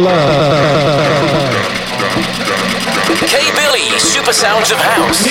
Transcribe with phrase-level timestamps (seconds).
[0.00, 1.54] love.
[3.26, 5.28] K Billy, Super Sounds of House.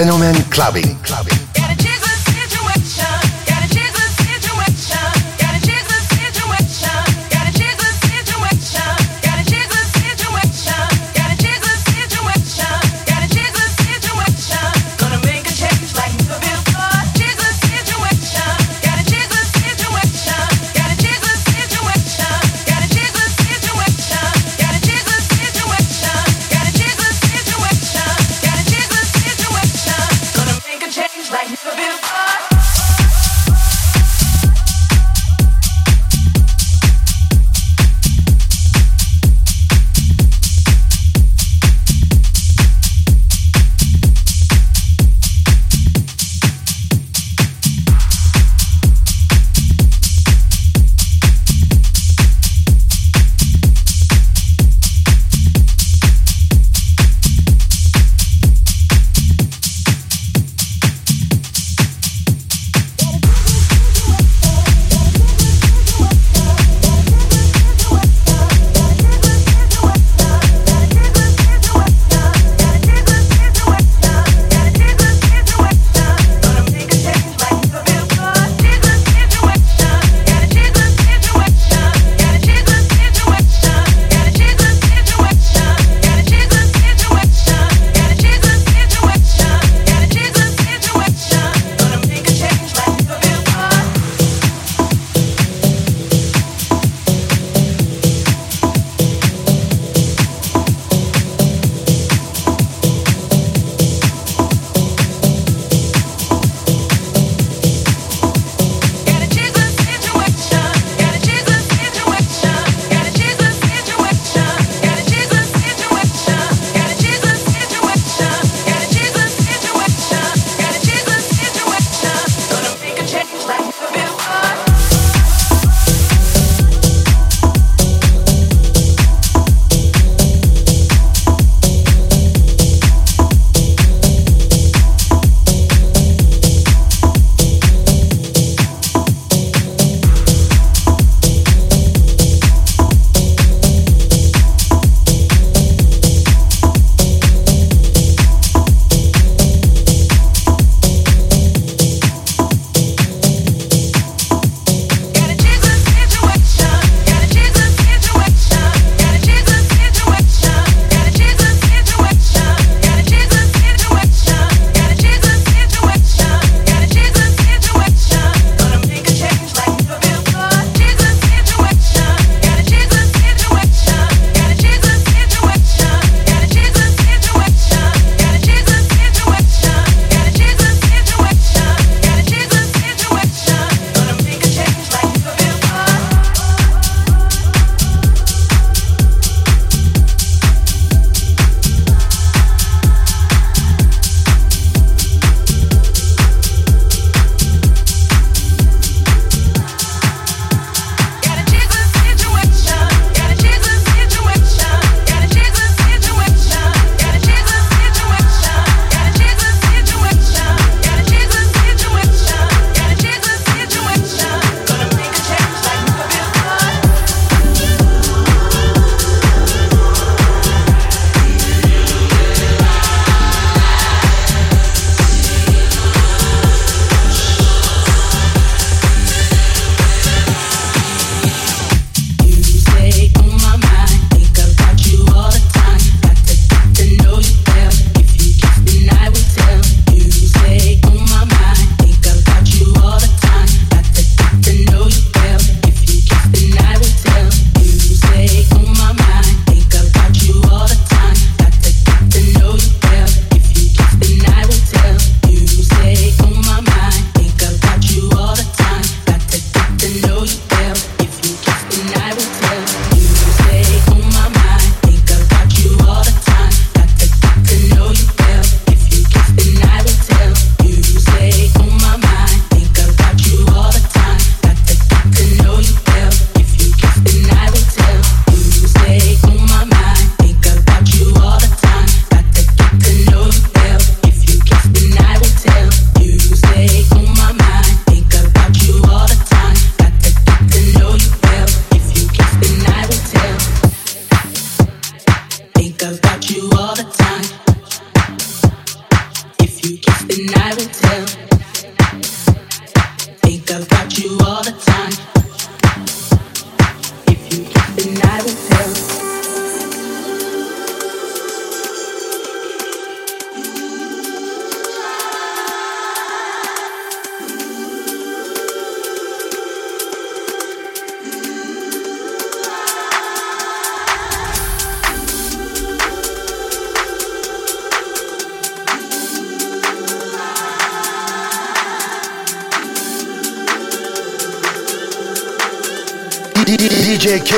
[0.00, 0.96] Fenomen clubbing.
[1.02, 1.29] clubbing.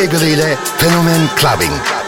[0.02, 0.58] Sevgiliyle
[1.36, 2.01] Clubbing.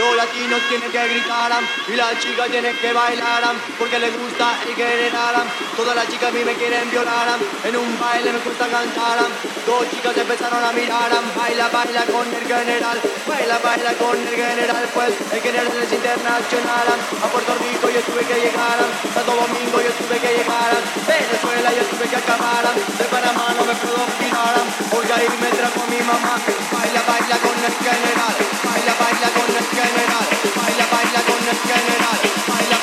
[0.00, 1.52] Los latinos tienen que gritar
[1.86, 3.44] y las chicas tienen que bailar
[3.78, 5.44] porque les gusta el general.
[5.76, 9.20] Todas las chicas a mí me quieren violar en un baile me gusta cantar.
[9.66, 12.96] Dos chicas empezaron a mirar, baila, baila con el general,
[13.28, 16.88] baila, baila con el general, pues el general es internacional.
[17.20, 18.80] A Puerto Rico yo tuve que llegar,
[19.12, 23.74] Santo Domingo yo tuve que llegar, Venezuela yo tuve que acabar, de Panamá no me
[23.76, 24.56] puedo olvidar.
[24.96, 26.40] Oiga y me trajo mi mamá,
[26.72, 32.20] baila, baila con el general, baila baila con el general, baila, baila con el general,
[32.46, 32.78] baila,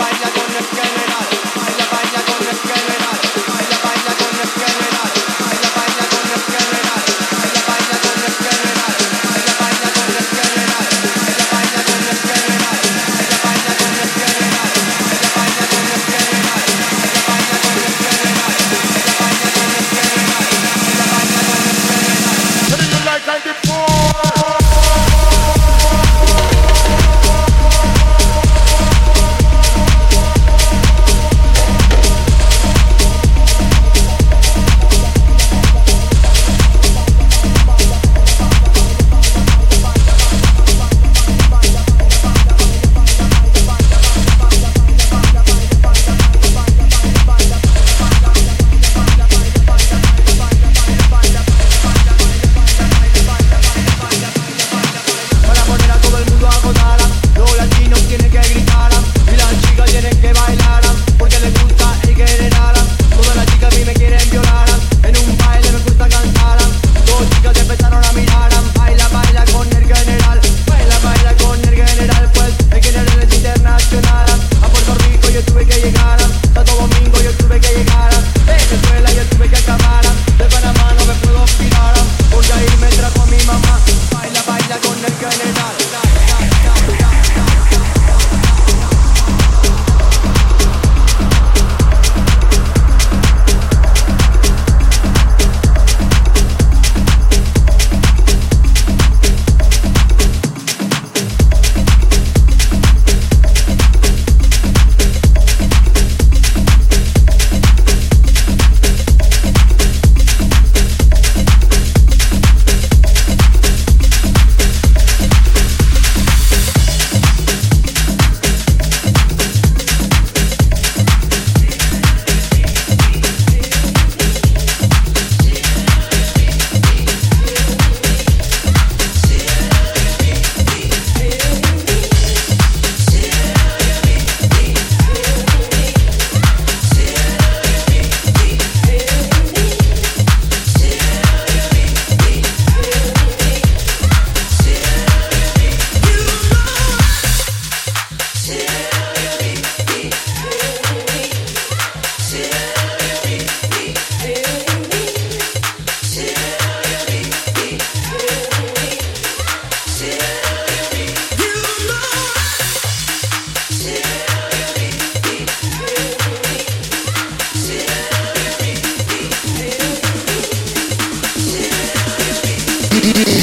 [0.00, 1.03] baila con el general.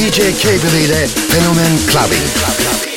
[0.01, 2.90] DJ Cable ile Fenomen Clubbing.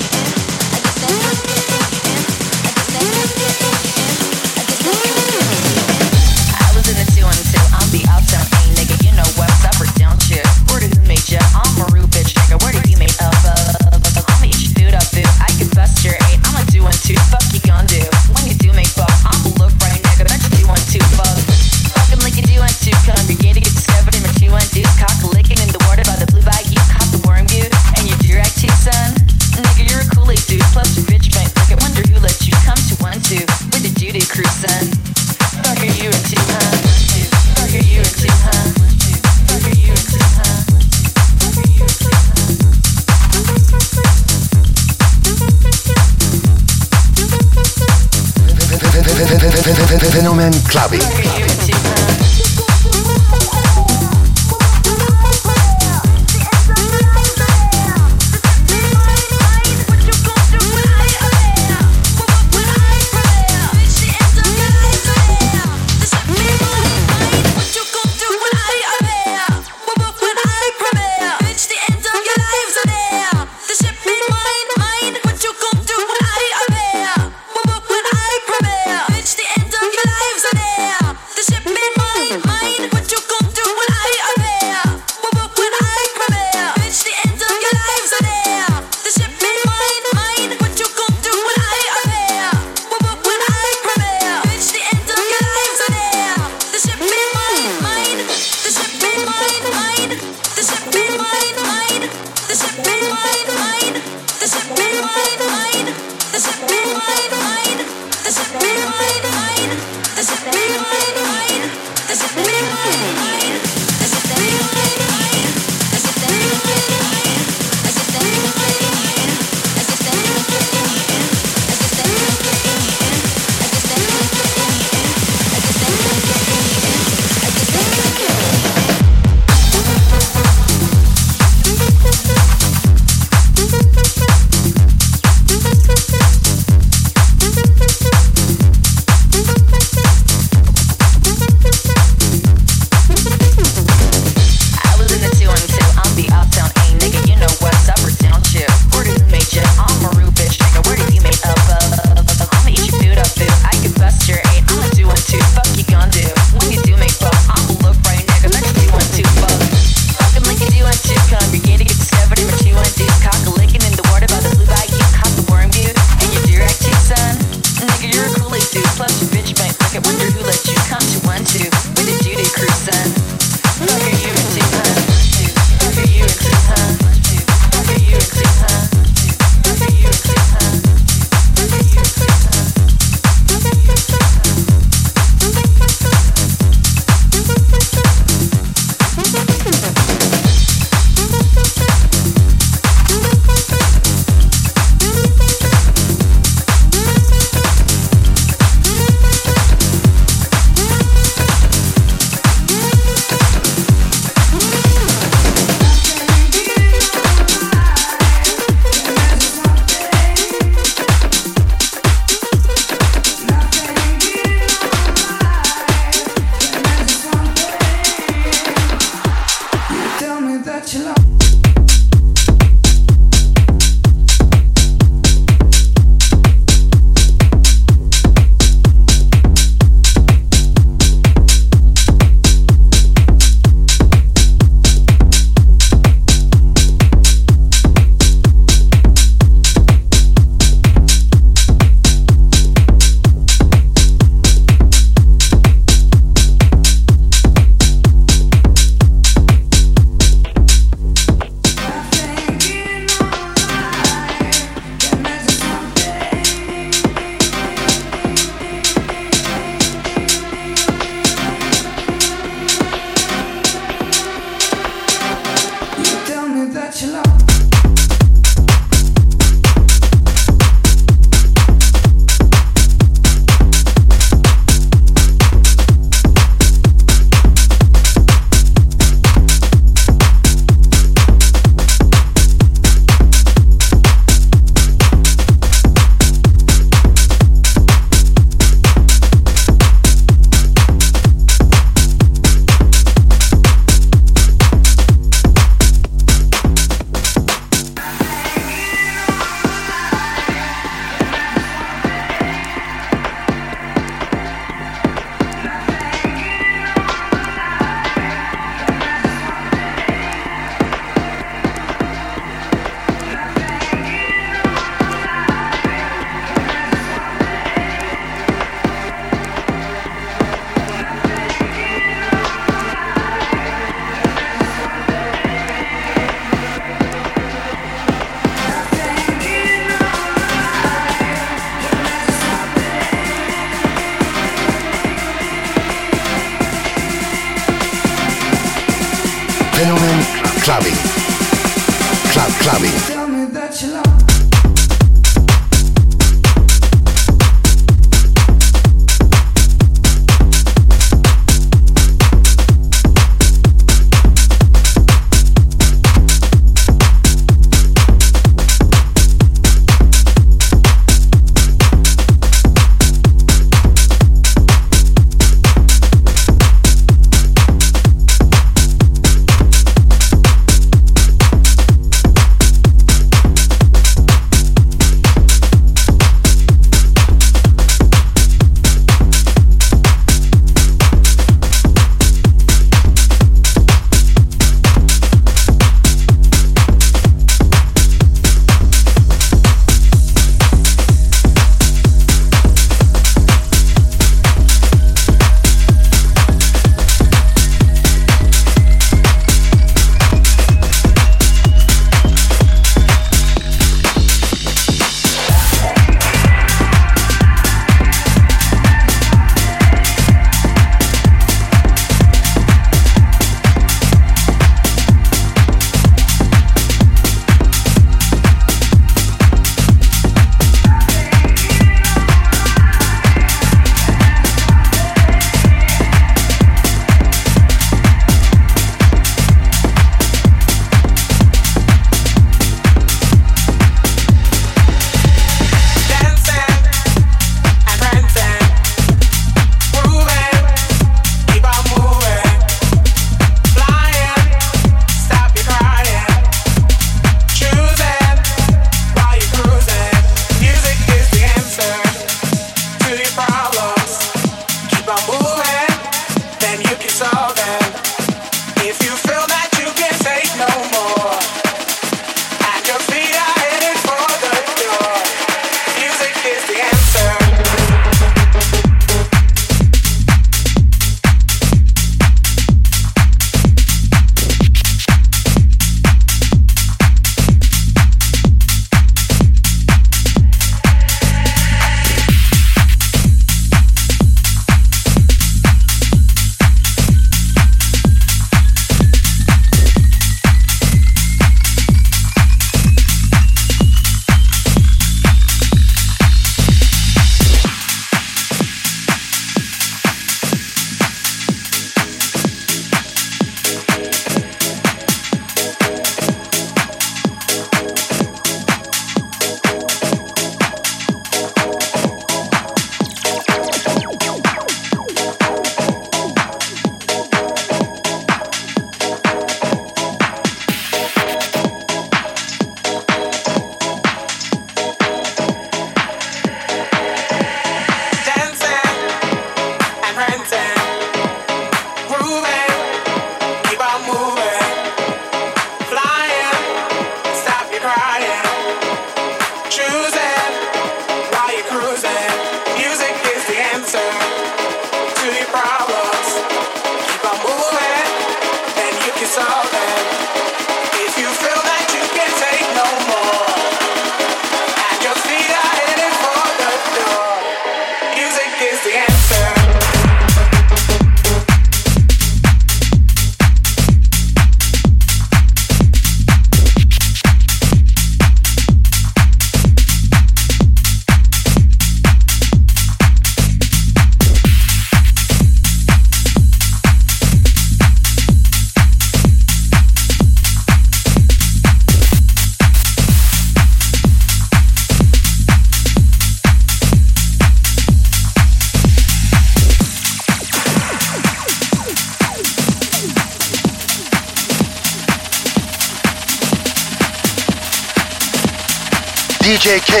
[599.71, 600.00] DJ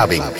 [0.06, 0.35] Fenomen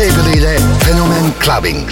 [0.00, 1.86] DJ Cable ile Fenomen Clubbing.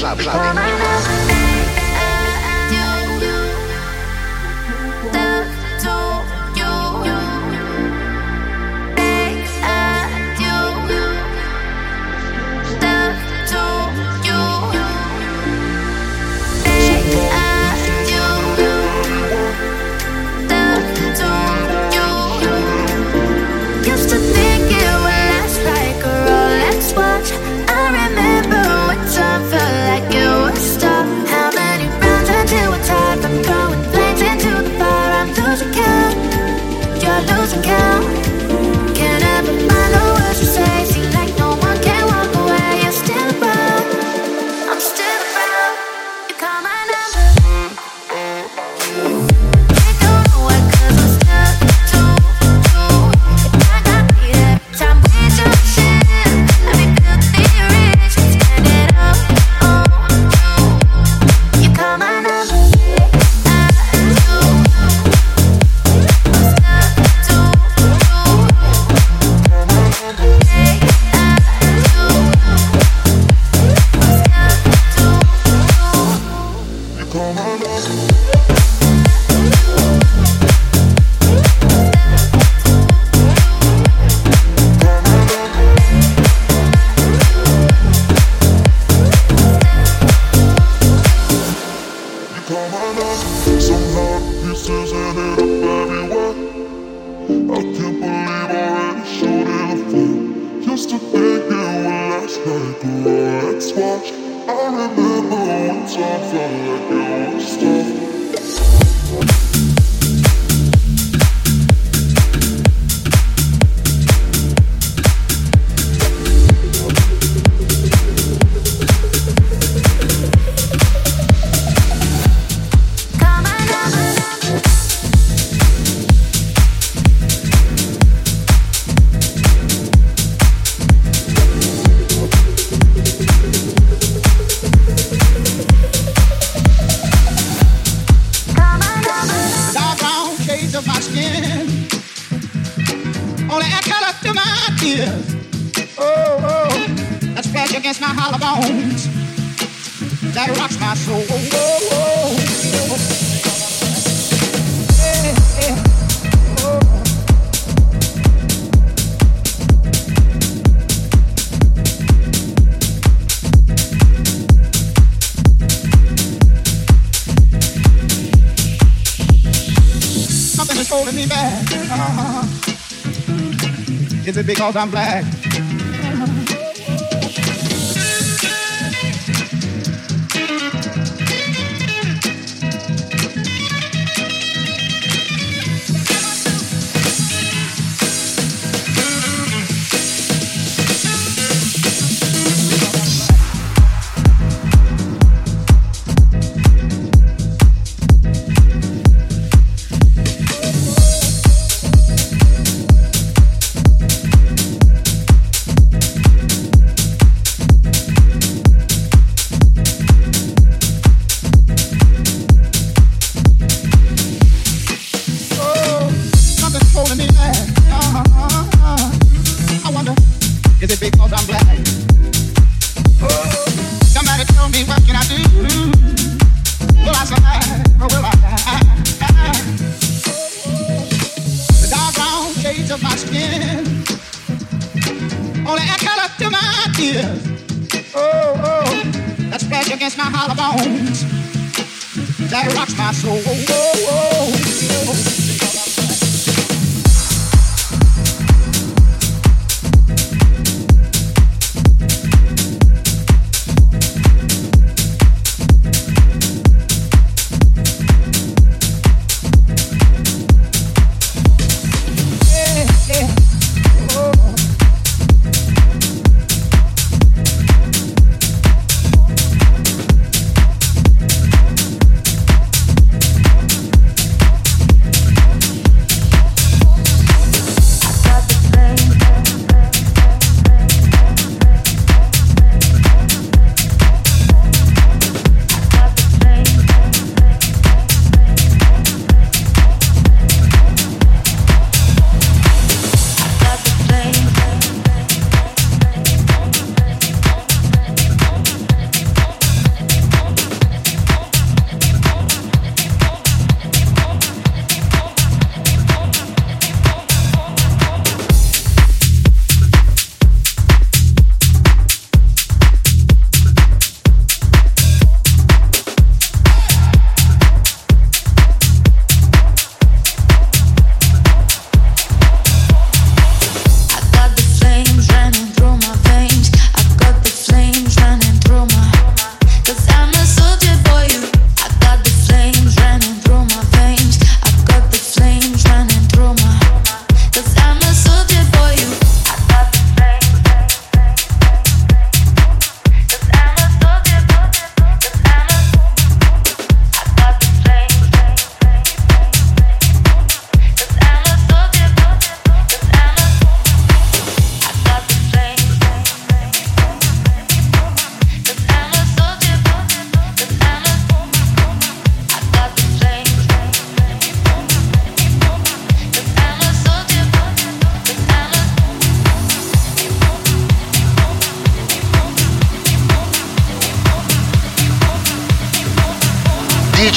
[174.69, 175.18] because I'm black.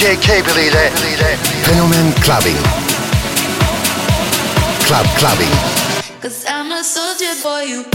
[0.02, 0.90] DJ Cabeliyle
[1.62, 2.58] Fenomen Clubbing.
[4.88, 5.52] Club Clubbing.
[6.20, 7.91] Cause I'm a soldier boy you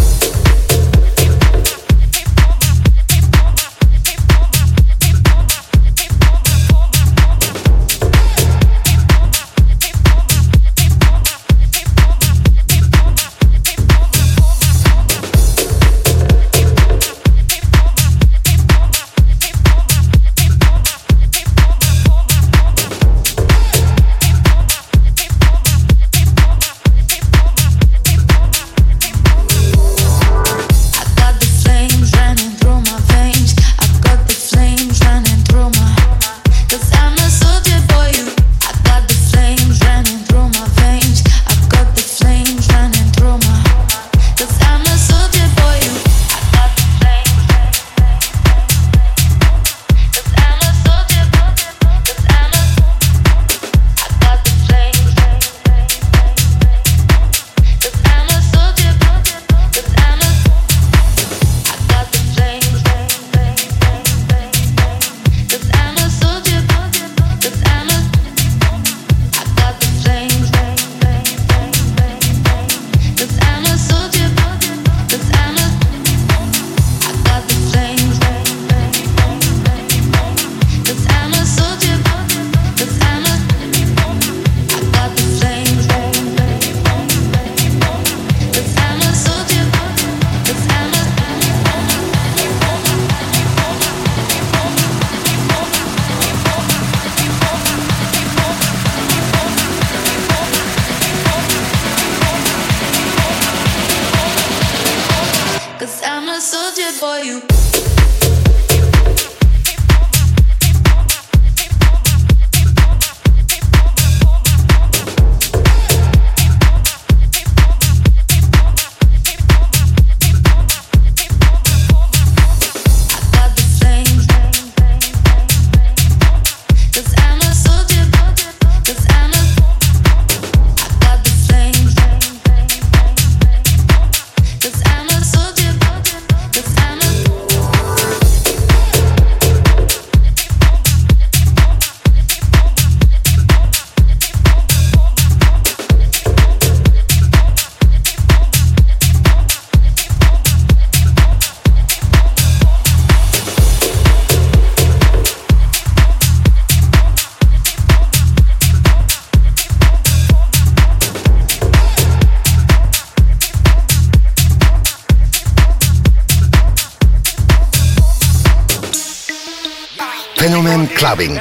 [171.17, 171.37] clubbing.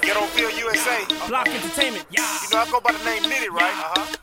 [0.00, 1.28] Ghettoville, USA.
[1.28, 2.06] Block Entertainment.
[2.10, 2.24] Yeah.
[2.42, 3.72] You know, I go by the name Nitti, right?
[3.72, 4.16] Uh-huh.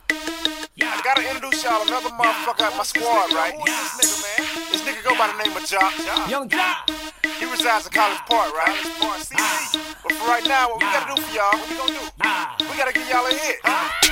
[0.74, 0.94] Yeah.
[0.96, 3.54] I gotta introduce y'all another motherfucker at my squad, right?
[3.54, 4.72] Who is this nigga, man?
[4.72, 6.30] This nigga go by the name of Joc.
[6.30, 6.90] Yung Joc.
[7.38, 8.74] He resides in College Park, right?
[8.74, 9.34] College Park, CC.
[9.38, 9.94] Ah.
[10.02, 12.70] But for right now, what we gotta do for y'all, what we gonna do?
[12.70, 13.58] We gotta give y'all a hit.
[13.64, 14.02] Ah.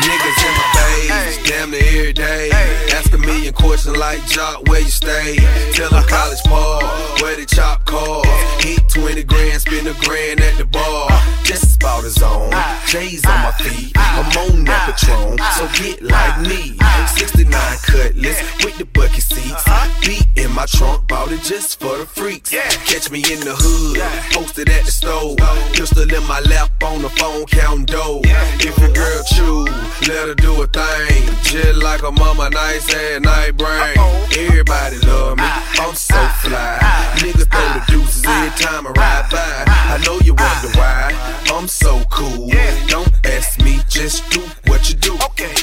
[0.00, 2.50] Niggas in my face, damn near every day.
[2.94, 5.36] Ask a million questions like Joc, where you stay?
[5.72, 6.08] Tell them uh-huh.
[6.08, 8.24] college park, where the chop call.
[8.58, 11.08] Hit 20 grand, spend a grand at the bar.
[11.44, 12.50] Just about his own.
[12.86, 16.76] J's on my feet, I'm on that Patron, so get like me.
[17.16, 17.50] 69
[17.86, 19.64] cutlass with the bucket seats.
[20.00, 22.50] Beat in my trunk, bought it just for the freaks.
[22.50, 24.00] Catch me in the hood,
[24.32, 25.38] posted at the stove.
[25.72, 28.22] Pistol in my lap on the phone, counting dough.
[28.24, 31.30] If your girl choose, let her do a thing.
[31.42, 33.96] Just like a mama, nice and night brain.
[34.36, 36.78] Everybody love me, I'm so fly.
[37.22, 39.64] Niggas throw the deuces every time I ride by.
[39.94, 41.12] I know you wonder why,
[41.52, 42.48] I'm so cool.
[42.88, 45.12] Don't ask me, just do what you do.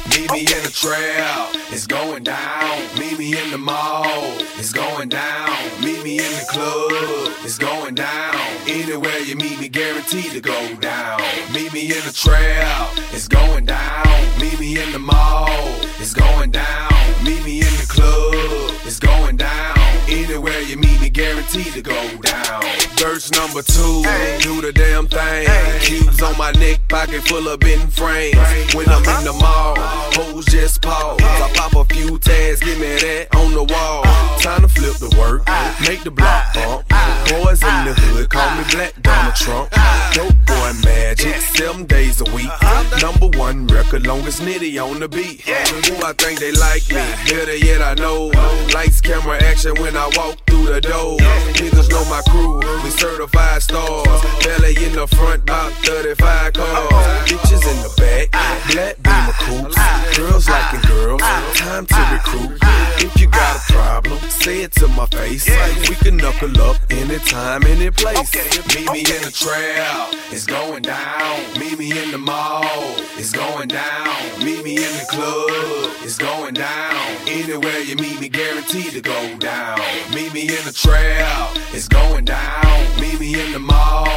[0.10, 2.80] Meet me in the trail, it's going down.
[3.00, 4.06] Meet me in the mall,
[4.58, 5.50] it's going down.
[5.82, 8.36] Meet me in the club, it's going down.
[8.68, 11.20] Anywhere you meet me, guaranteed to go down.
[11.54, 14.06] Meet me in the trail, it's going down.
[14.40, 15.50] Meet me in the mall,
[16.00, 16.92] it's going down.
[17.24, 19.77] Meet me in the club, it's going down.
[20.10, 22.62] Anywhere you meet me, guaranteed to go down.
[22.98, 24.04] Verse number two,
[24.40, 25.48] do the damn thing.
[25.82, 28.38] Cubes on my neck, pocket full of bent frames.
[28.74, 31.20] When I'm in the mall, hoes just pause.
[31.22, 34.04] I pop a few tags, give me that on the wall.
[34.40, 35.46] Time to flip the work,
[35.88, 36.88] make the block bump.
[37.28, 39.70] Boys in the hood, call me Black Donald Trump.
[40.14, 42.52] Dope boy magic, seven days a week.
[43.02, 45.42] Number one record, longest nitty on the beat.
[45.42, 48.28] Who I think they like me, better yet I know.
[48.74, 51.18] Lights, camera, action when I walk through the door.
[51.58, 54.22] Niggas know my crew, we certified stars.
[54.46, 57.26] Belly in the front, about 35 cars.
[57.26, 58.30] Bitches in the back,
[58.70, 59.76] black beamer coops.
[60.16, 61.22] Girls liking girls,
[61.56, 62.60] time to recruit.
[63.02, 65.48] If you got a problem, say it to my face.
[65.50, 68.34] like We can knuckle up anytime, any place.
[68.76, 71.60] Meet me in the trail, it's going down.
[71.60, 74.18] Meet me in the mall, it's going down.
[74.44, 76.96] Meet me in the club, it's going down.
[77.28, 79.80] Anywhere you meet me, guaranteed to go down.
[80.14, 83.00] Meet me in the trail, it's going down.
[83.00, 84.08] Meet me in the mall,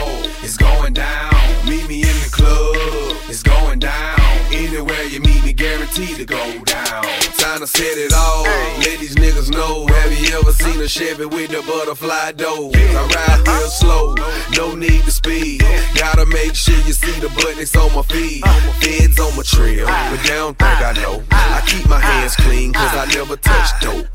[0.42, 1.32] it's going down.
[1.68, 4.19] Meet me in the club, it's going down.
[4.52, 7.04] Anywhere you meet me, guaranteed to go down.
[7.38, 8.42] Time to set it all.
[8.78, 9.86] Let these niggas know.
[9.86, 12.70] Have you ever seen a Chevy with the butterfly door?
[12.74, 14.14] I ride real slow,
[14.56, 15.62] no need to speed.
[15.94, 18.44] Gotta make sure you see the buttons on my feet.
[18.80, 21.22] Feds on my trail, but they don't think I know.
[21.30, 24.06] I keep my hands clean, cause I never touch dope.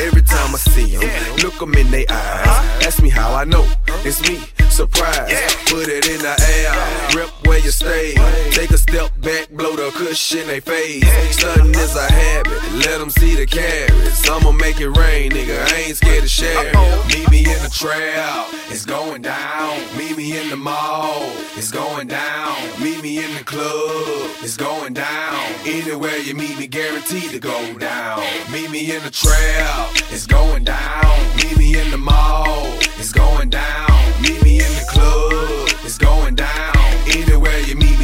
[0.00, 2.86] Every time I see them, look them in their eyes.
[2.86, 3.66] Ask me how I know.
[4.04, 4.40] It's me,
[4.70, 5.30] surprise.
[5.66, 8.14] Put it in the air, rip where you stay.
[8.50, 11.04] Take a step back, blow the cushion they face.
[11.36, 12.52] Stunting is a habit,
[12.86, 14.28] let them see the carats.
[14.28, 15.66] I'ma make it rain, nigga.
[15.72, 16.72] I ain't scared to share.
[17.08, 19.80] Meet me in the trail, it's going down.
[19.96, 21.22] Meet me in the mall,
[21.56, 22.56] it's going down.
[22.80, 25.34] Meet me in the club, it's going down.
[25.66, 28.20] Anywhere you meet me, guaranteed to go down.
[28.52, 31.36] Meet me in the trail, it's going down.
[31.36, 32.66] Meet me in the mall,
[32.98, 33.90] it's going down.
[34.20, 36.71] Meet me in the club, it's going down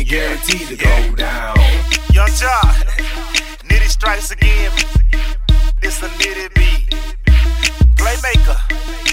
[0.08, 1.54] guaranteed to go down.
[2.14, 2.72] Yung Joc,
[3.68, 4.72] Nitti strikes again.
[5.82, 6.96] This a Nitti beat.
[7.94, 9.07] Playmaker.